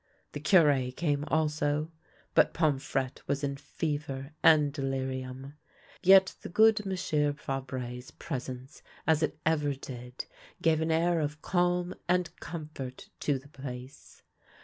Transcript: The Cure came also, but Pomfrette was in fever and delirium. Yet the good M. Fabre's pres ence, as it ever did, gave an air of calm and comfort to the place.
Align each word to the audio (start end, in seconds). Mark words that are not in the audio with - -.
The 0.31 0.39
Cure 0.39 0.91
came 0.93 1.25
also, 1.27 1.91
but 2.33 2.55
Pomfrette 2.55 3.21
was 3.27 3.43
in 3.43 3.55
fever 3.55 4.31
and 4.41 4.73
delirium. 4.73 5.53
Yet 6.01 6.33
the 6.41 6.49
good 6.49 6.81
M. 6.87 7.35
Fabre's 7.35 8.09
pres 8.09 8.49
ence, 8.49 8.81
as 9.05 9.21
it 9.21 9.37
ever 9.45 9.75
did, 9.75 10.25
gave 10.59 10.81
an 10.81 10.89
air 10.89 11.19
of 11.19 11.43
calm 11.43 11.93
and 12.09 12.35
comfort 12.37 13.09
to 13.19 13.37
the 13.37 13.49
place. 13.49 14.23